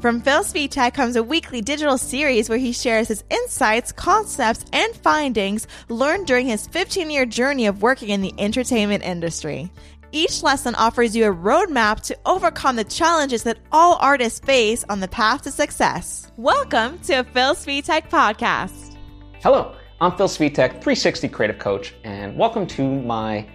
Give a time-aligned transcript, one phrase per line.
[0.00, 4.96] From Phil Svitek comes a weekly digital series where he shares his insights, concepts, and
[4.96, 9.70] findings learned during his 15 year journey of working in the entertainment industry.
[10.10, 15.00] Each lesson offers you a roadmap to overcome the challenges that all artists face on
[15.00, 16.32] the path to success.
[16.38, 18.96] Welcome to a Phil Svitek podcast.
[19.42, 23.46] Hello, I'm Phil Svitek, 360 Creative Coach, and welcome to my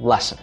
[0.00, 0.38] lesson.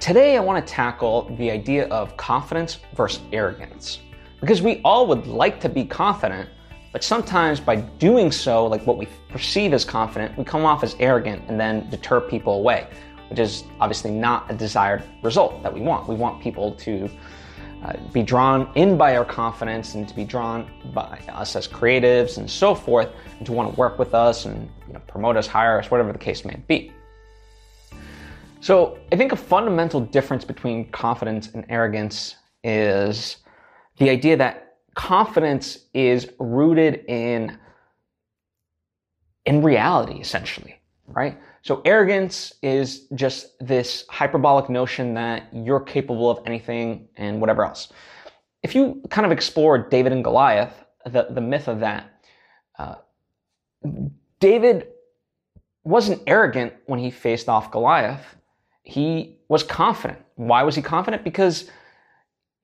[0.00, 4.00] Today, I want to tackle the idea of confidence versus arrogance.
[4.40, 6.48] Because we all would like to be confident,
[6.92, 10.94] but sometimes by doing so, like what we perceive as confident, we come off as
[11.00, 12.86] arrogant and then deter people away,
[13.30, 16.08] which is obviously not a desired result that we want.
[16.08, 17.10] We want people to
[17.84, 22.38] uh, be drawn in by our confidence and to be drawn by us as creatives
[22.38, 25.46] and so forth, and to want to work with us and you know, promote us,
[25.46, 26.92] hire us, whatever the case may be.
[28.60, 33.36] So I think a fundamental difference between confidence and arrogance is
[33.98, 37.58] the idea that confidence is rooted in
[39.44, 40.78] in reality essentially
[41.08, 41.38] right?
[41.62, 47.92] So arrogance is just this hyperbolic notion that you're capable of anything and whatever else.
[48.62, 52.24] If you kind of explore david and goliath the, the myth of that
[52.78, 52.96] uh,
[54.40, 54.88] david
[55.84, 58.36] wasn't arrogant when he faced off goliath.
[58.82, 60.18] He was confident.
[60.34, 61.24] Why was he confident?
[61.24, 61.70] Because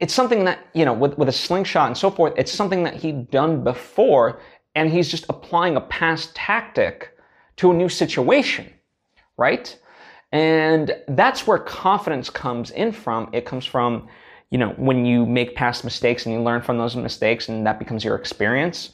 [0.00, 2.95] it's something that, you know, with, with a slingshot and so forth, it's something that
[2.95, 4.41] he'd done before,
[4.75, 7.17] and he's just applying a past tactic
[7.56, 8.72] to a new situation,
[9.37, 9.78] right?
[10.33, 13.31] And that's where confidence comes in from.
[13.33, 14.09] It comes from,
[14.50, 17.78] you know, when you make past mistakes and you learn from those mistakes and that
[17.78, 18.91] becomes your experience,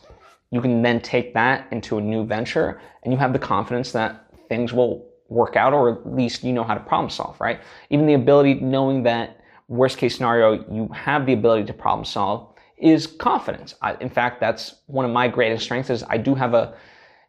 [0.51, 4.27] you can then take that into a new venture and you have the confidence that
[4.51, 7.61] things will work out or at least you know how to problem solve, right?
[7.89, 9.40] Even the ability knowing that
[9.71, 13.77] worst case scenario, you have the ability to problem solve is confidence.
[13.81, 16.75] I, in fact, that's one of my greatest strengths is I do have a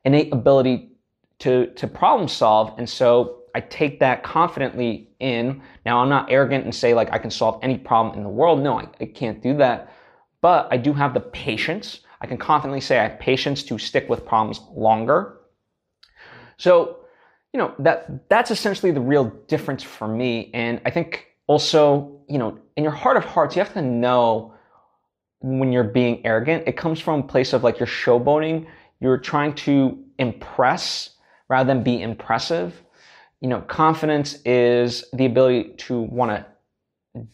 [0.06, 0.89] innate ability
[1.39, 2.73] to, to problem solve.
[2.77, 5.61] And so I take that confidently in.
[5.86, 8.61] Now, I'm not arrogant and say like I can solve any problem in the world.
[8.64, 9.94] No, I, I can't do that.
[10.42, 11.99] But I do have the patience.
[12.21, 15.38] I can confidently say I have patience to stick with problems longer.
[16.58, 16.98] So,
[17.54, 20.49] you know, that that's essentially the real difference for me.
[20.54, 24.54] And I think also, you know, in your heart of hearts, you have to know
[25.42, 26.64] when you're being arrogant.
[26.66, 28.67] It comes from a place of like you're showboating.
[29.02, 31.10] You're trying to impress
[31.50, 32.82] rather than be impressive.
[33.42, 36.45] You know, confidence is the ability to want to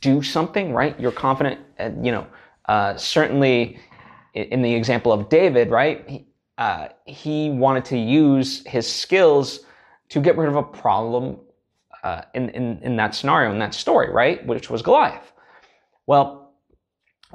[0.01, 0.99] do something, right?
[0.99, 1.59] You're confident,
[2.01, 2.25] you know,
[2.67, 3.79] uh, certainly
[4.33, 6.03] in the example of David, right?
[6.09, 6.25] He,
[6.57, 9.59] uh, he wanted to use his skills
[10.09, 11.37] to get rid of a problem
[12.03, 14.45] uh, in, in, in that scenario, in that story, right?
[14.45, 15.31] Which was Goliath.
[16.05, 16.53] Well,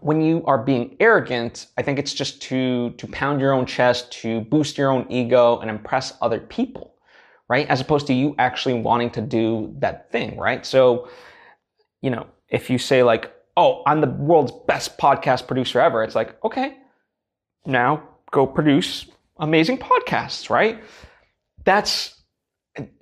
[0.00, 4.12] when you are being arrogant, I think it's just to, to pound your own chest,
[4.22, 6.94] to boost your own ego and impress other people,
[7.48, 7.66] right?
[7.68, 10.64] As opposed to you actually wanting to do that thing, right?
[10.64, 11.08] So,
[12.00, 16.14] you know, if you say like, oh, I'm the world's best podcast producer ever, it's
[16.14, 16.78] like, okay,
[17.66, 19.06] now go produce
[19.38, 20.82] amazing podcasts, right?
[21.64, 22.21] That's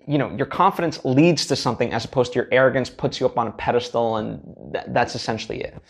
[0.07, 3.39] you know, your confidence leads to something as opposed to your arrogance puts you up
[3.39, 5.81] on a pedestal and th- that's essentially it.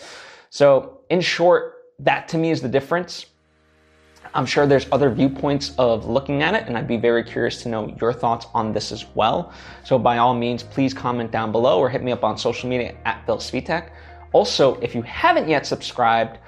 [0.50, 3.26] So in short, that to me is the difference.
[4.34, 7.68] I'm sure there's other viewpoints of looking at it, and I'd be very curious to
[7.68, 9.52] know your thoughts on this as well.
[9.84, 12.94] So by all means, please comment down below or hit me up on social media
[13.04, 13.90] at Phil Svitek.
[14.32, 16.38] Also, if you haven't yet subscribed,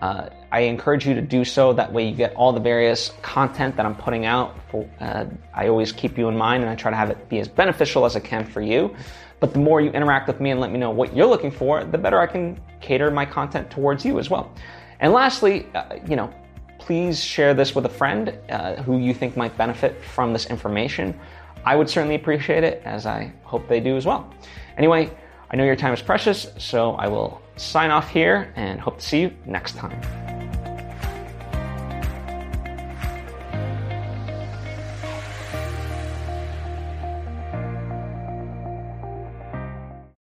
[0.00, 1.72] uh, I encourage you to do so.
[1.72, 4.56] That way, you get all the various content that I'm putting out.
[4.70, 7.38] For, uh, I always keep you in mind, and I try to have it be
[7.38, 8.94] as beneficial as I can for you.
[9.40, 11.84] But the more you interact with me and let me know what you're looking for,
[11.84, 14.52] the better I can cater my content towards you as well.
[15.00, 16.32] And lastly, uh, you know,
[16.78, 21.18] please share this with a friend uh, who you think might benefit from this information.
[21.64, 24.32] I would certainly appreciate it, as I hope they do as well.
[24.76, 25.10] Anyway,
[25.50, 29.04] I know your time is precious, so I will sign off here and hope to
[29.04, 30.17] see you next time.